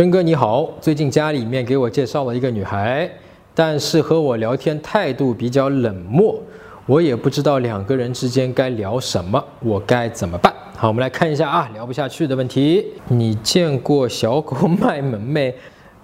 [0.00, 3.06] 真哥你好，最近家里面给我介绍了一个女孩，
[3.54, 6.40] 但是和我聊天态度比较冷漠，
[6.86, 10.50] 我也不知道两个人之间该聊什么，我该怎么办？
[10.74, 12.82] 好，我们来看一下啊，聊不下去的问题。
[13.08, 15.54] 你见过小狗卖萌没？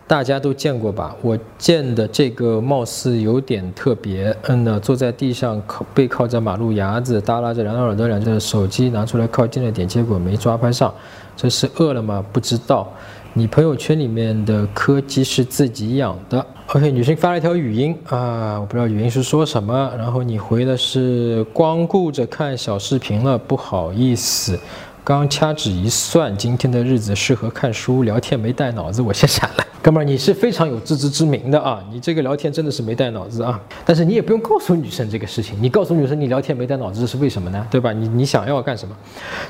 [0.06, 1.16] 大家都见过吧？
[1.22, 4.36] 我见的这个貌似有点特别。
[4.42, 10.92] 嗯呢，坐在地上靠背靠着马路牙子，耷拉着两耳朵，两只手机拿出来靠近了点，结果没抓拍上。
[11.34, 12.22] 这是饿了吗？
[12.30, 12.92] 不知道。
[13.39, 16.46] 你朋友圈里面的柯基是自己养的。
[16.68, 19.93] OK，女生发了一条语音啊，我不知道语音是说什么。
[19.99, 24.58] 然后你回的是光顾着看小视频了，不好意思。
[25.06, 29.64] 刚掐指一算，今天的日子适合看书聊天，没带脑子，我先闪了。
[29.80, 31.80] 哥们儿，你是非常有自知之明的啊！
[31.92, 33.60] 你这个聊天真的是没带脑子啊！
[33.84, 37.66] 但是你也不用告诉女生这个事情，你告诉女生你聊天没带脑子是为什么呢？
[37.70, 37.92] 对吧？
[37.92, 38.96] 你你想要干什么？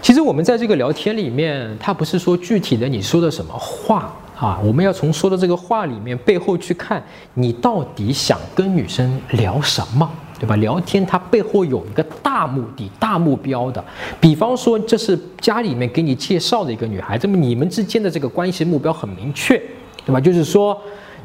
[0.02, 10.06] 其实我们在这个聊天里面，他不是说具体的你说的什么话啊，我们要从说的这个话里面背后去看你到底想跟女生聊什么。
[10.38, 10.54] 对吧？
[10.56, 13.82] 聊天它背后有一个大目的、大目标的。
[14.20, 19.56] 比方说，这是家里面给你介绍的一个女孩，那么你们之间的这个关系目标很明确，
[20.04, 20.20] 对吧？
[20.20, 20.76] 就是说，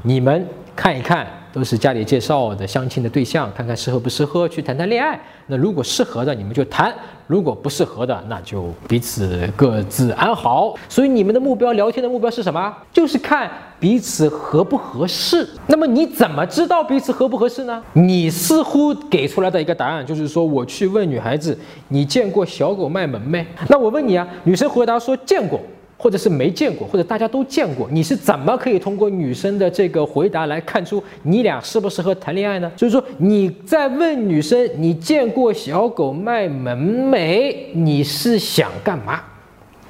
[0.03, 1.27] 你们看一看。
[1.53, 5.19] 都是家里介绍的相亲的对象，看看适合不适合去谈谈恋爱。
[5.47, 6.89] 那如果适合的，你们就谈；
[7.27, 10.75] 如果不适合的，那就彼此各自安好。
[10.87, 12.73] 所以你们的目标，聊天的目标是什么？
[12.93, 15.47] 就是看彼此合不合适。
[15.67, 17.83] 那么你怎么知道彼此合不合适呢？
[17.93, 21.57] 你似乎给出来的一个答案就是说，我去问女孩子，
[21.89, 23.45] 你见过小狗卖萌没？
[23.67, 25.59] 那我问你啊，女生回答说见过。
[26.01, 32.71] 或者是没见过，或者大家都见过，你是怎么可以通过女生的这个回答来看出你俩适不适合谈恋爱呢？
[32.75, 36.75] 就是说你在问女生你见过小狗卖萌
[37.07, 37.67] 没？
[37.73, 39.21] 你是想干嘛？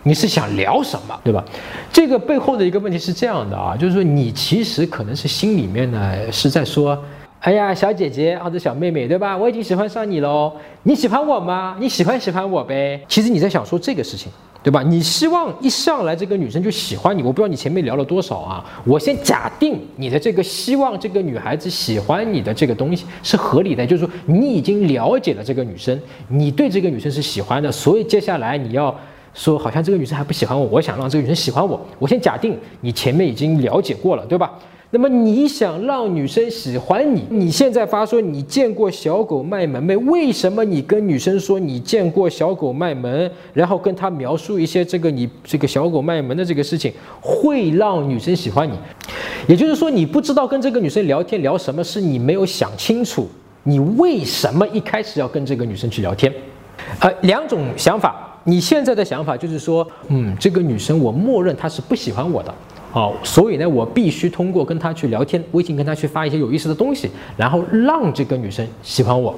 [0.04, 1.18] 你是想聊什么？
[1.24, 1.42] 对吧？
[1.94, 7.02] 这个背后的一个问题是这样的啊，就是说你其实可能是心里面呢是在说，
[7.40, 9.38] 哎呀，小姐姐或者小妹妹，对吧？
[9.38, 10.52] 我已经喜欢上你喽，
[10.84, 11.78] 你喜欢我吗？
[11.80, 13.02] 你喜欢喜欢我呗？
[13.08, 14.30] 其实你在想说这个事情。
[14.64, 14.84] 对吧？
[14.84, 18.64] 你希望一上来这个女生就喜欢你，我不知道你前面聊了多少啊。
[18.86, 28.96] 我先假定你的这个希望这个女孩子喜欢你的这个东西是合理的，就是说你已经了解了这个女生，你对这个女生是喜欢的，所以接下来你要
[29.34, 31.80] 说好像这个女生还不喜欢我，我想让这个女生喜欢我。
[31.98, 34.52] 我先假定你前面已经了解过了，对吧？
[34.94, 39.96] 那么你想让女生喜欢你，你现在发说你见过小狗卖萌没？
[39.96, 46.92] 为什么你跟女生说你见过小狗卖萌，然后跟她描述一些这个你这个小狗卖萌的这个事情，
[47.22, 48.74] 会让女生喜欢你？
[49.48, 53.30] 也就是说，你不知道跟这个女生聊天聊什么，是你没有想清楚，
[53.64, 56.34] 你为什么一开始要跟这个女生去聊天？
[57.00, 58.28] 呃，两种想法。
[58.44, 62.54] 你现在的想法就是说，嗯，这个女生我默认她是不喜欢我的。
[62.92, 69.34] 好，所以呢，我必须通过跟她去聊天，微信跟她去发一些有意思的东西，然后让这个女生喜欢我。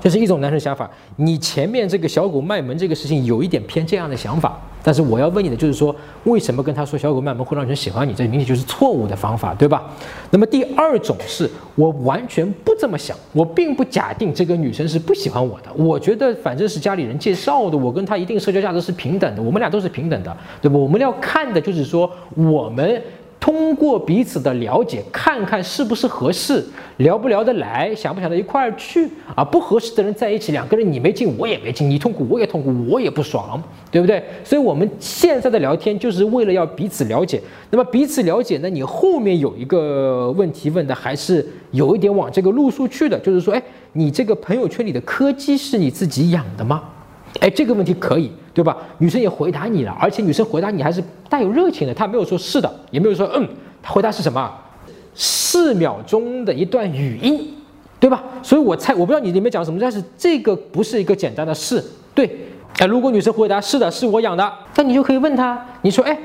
[0.00, 5.94] 这是一种男生想法，你前面这个小狗卖萌这个事情有一点偏这样的想法，但是我要问你的就是说，
[6.24, 8.14] 为什么跟他说小狗卖萌会让人喜欢你？
[8.14, 9.90] 这明显就是错误的方法，对吧？
[10.30, 20.78] 那么第二种是我完全不这么想，我并不假定这个女生是不喜欢我的，我觉得反正是家里人介绍的，我跟她一定社交价值是平等的，我们俩都是平等的，对吧？
[20.78, 23.02] 我们要看的就是说我们。
[23.40, 26.62] 通过彼此的了解，看看是不是合适，
[26.98, 29.42] 聊不聊得来，想不想到一块儿去啊？
[29.42, 34.22] 不合适的人在一起，两个人你没劲，我也没劲，你痛苦我也痛苦，我也不爽，对不对？
[34.44, 37.40] 所以我们现在的聊天就是为了要彼此了解。
[37.70, 38.68] 那么彼此了解呢？
[38.68, 43.62] 你后面有一个问题问的还是有一点往这个路数去的，就是说，哎，
[43.94, 46.82] 你这个朋友圈里的柯基是你自己养的吗？
[47.38, 48.32] 哎，这个问题可以。
[48.52, 48.76] 对吧？
[48.98, 53.48] 女生也回答你了，而且女生回答你还是带有热情的，她没有说是的，也没有说嗯，
[53.80, 54.52] 她回答是什么？
[55.14, 57.54] 四秒钟的一段语音，
[58.00, 58.24] 对吧？
[58.42, 61.82] 所以我猜，我不知道你里面讲什么，但是这个不是一个简单的是，
[62.12, 62.28] 对。
[62.80, 66.18] 哎，如果女生回答是的，是我养的，那你就可以问她，你说，哎。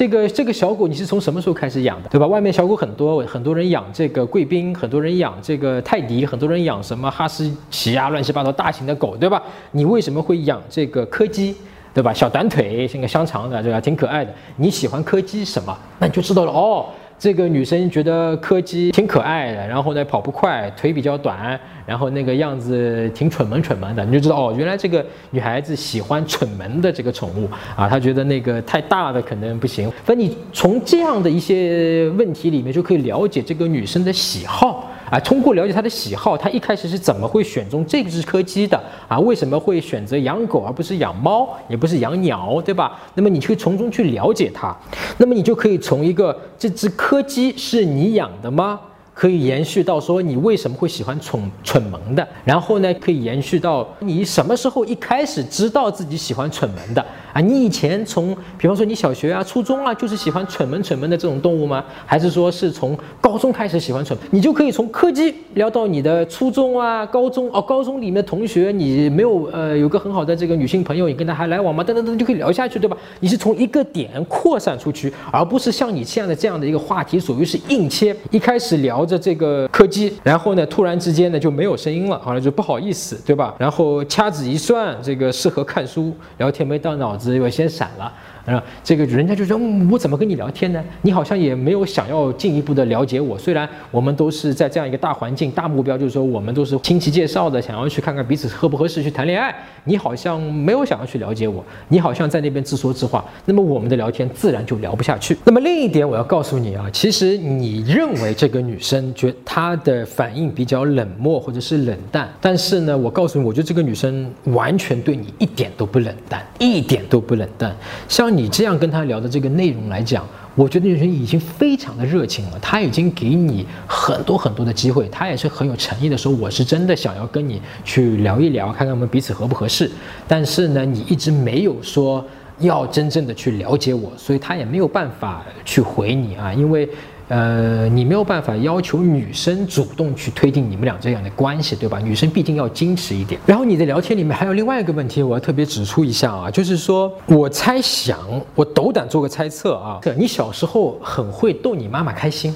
[0.00, 2.26] 这个这个小狗你是从什么时候开始养的，对吧？
[2.26, 9.42] 外面小狗很多，很多人养这个贵宾，很多人养这个泰迪，很多人养什么哈士奇啊，乱七八糟大型的狗，对吧？
[9.72, 11.54] 你为什么会养这个柯基，
[11.92, 12.14] 对吧？
[12.14, 13.78] 小短腿，像个香肠的，对吧？
[13.78, 14.32] 挺可爱的。
[14.56, 15.78] 你喜欢柯基什么？
[15.98, 16.86] 那你就知道了哦。
[17.20, 27.46] 这个女生觉得柯基挺可爱的，然后呢跑不快，腿比较短，然后那个样子挺蠢萌蠢萌的，你就知道哦，原来这个女孩子喜欢蠢萌的这个宠物
[27.76, 29.90] 啊，她觉得那个太大的可能不行。
[30.02, 39.18] 反正你从这样的一些问题里面就可以了解这个女生的喜好啊，通过了解他的喜好，他一开始是怎么会选中这只柯基的啊？
[39.18, 42.98] 为什么会选择养狗而不是养猫，也不是养鸟，对吧？
[43.14, 44.74] 那么你去从中去了解他，
[45.18, 48.78] 那么你就可以从一个这只柯基是你养的吗？
[49.12, 57.40] 可以延续到说你为什么会喜欢蠢蠢萌的，然后呢，可以延续到你什么时候一开始知道自己喜欢蠢萌的啊？
[57.40, 61.84] 你以前从，比方说你小学啊、初中啊，就是喜欢蠢萌蠢萌的这种动物吗？
[62.06, 64.16] 还是说是从高中开始喜欢蠢？
[64.30, 71.82] 你就可以从柯基聊到你的初中啊、高中哦，高中里面同学，你没有呃有个很好的这个女性朋友，你跟他还来往吗？
[71.82, 72.96] 等等等就可以聊下去，对吧？
[73.18, 79.00] 你是从一个点扩散出去，而不是像你现在的这样的一个话题，属于是硬切，一开始聊。
[79.10, 83.52] 着这个柯基，然后呢，突然之间呢就没有声音了，好了，就不好意思，对吧？
[83.58, 88.12] 然后掐指一算，这个适合看书，聊天没到脑子，又先闪了。
[88.50, 89.58] 啊，这个人家就说，
[89.90, 90.82] 我怎么跟你聊天呢？
[91.02, 93.38] 你好像也没有想要进一步的了解我。
[93.38, 99.54] 虽然我们都是在这样一个大环境、大目标，就是说我们都是亲戚介绍的，想要去看看彼此合不合适去谈恋爱。
[99.84, 103.24] 你好像没有想要去了解我，你好像在那边自说自话。
[103.44, 105.36] 那么我们的聊天自然就聊不下去。
[105.44, 117.76] 那么另一点，我要告诉你啊，其实你认为这个女生觉她的反应比较冷漠或者是冷淡，但是呢，我告诉你，我觉得这个女生完全对你一点都不冷淡，一点都不冷淡，
[118.08, 118.30] 像。
[118.30, 129.90] 你你这样跟他聊的这个内容来讲，我觉得女生已经非常的热情了，他已经给你很多很多的机会，他也是很有诚意的说，我是真的想要跟你去聊一聊，看看我们彼此合不合适。
[130.26, 132.24] 但是呢，你一直没有说
[132.60, 136.88] 要真正的去了解我，所以他也没有办法去回你啊，因为。
[137.30, 142.00] 呃，你没有办法要求女生主动去推进你们俩这样的关系，对吧？
[142.00, 143.40] 女生毕竟要矜持一点。
[143.46, 148.18] 然后你的聊天里面还有另外一个问题，我要特别指出一下啊，就是说我猜想，
[148.56, 152.52] 我斗胆做个猜测啊，你小时候很会逗你妈妈开心。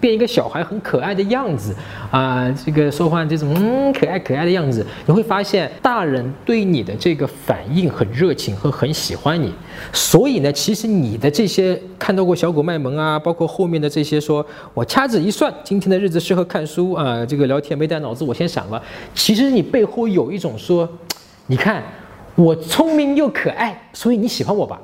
[0.00, 1.74] 变一个小孩很可爱的样子
[2.10, 9.52] 啊，这个说话这种嗯可爱可爱的样子，你会发现大人对你的这个反应很热情和很喜欢你，
[9.92, 14.44] 所以呢，其实你的这些看到过小狗卖萌啊，包括后面的这些说
[14.74, 18.82] 我掐指一算，今天的日子适合看书啊，这个聊天没带脑子我先闪了，
[19.14, 20.88] 其实你背后有一种说，
[21.46, 21.82] 你看
[22.34, 24.80] 我聪明又可爱，所以你喜欢我吧。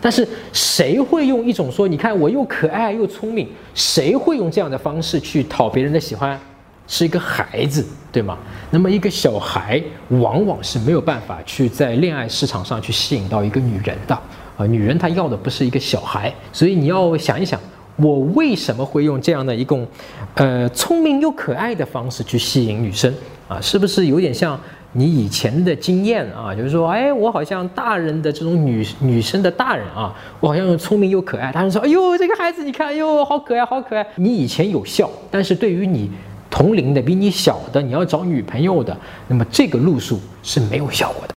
[0.00, 6.38] 但是谁会用一种说，你看我又可爱又聪明，谁会用这样的方式去讨别人的喜欢？
[6.86, 8.36] 是一个孩子，对吗？
[8.70, 14.18] 那么一个小孩往往是没有办法去在恋爱市场上去吸引到一个女人的
[14.56, 17.60] 啊，女人她要的不是一个小孩，所以你要想一想，
[17.94, 19.86] 我为什么会用这样的一种，
[20.34, 23.14] 呃，聪明又可爱的方式去吸引女生
[23.46, 23.60] 啊？
[23.60, 24.58] 是不是有点像？
[24.92, 31.52] 你以前的经验啊，就是说，哎，我好像大人的这种女女生的大人啊，我好像又聪明又可爱。
[31.52, 34.04] 大人说，哎呦，这个孩子，你看，哎呦，好可爱，好可爱。
[34.16, 36.10] 你以前有效，但是对于你
[36.50, 38.96] 同龄的、比你小的，你要找女朋友的，
[39.28, 41.28] 那么这个路数是没有效果的。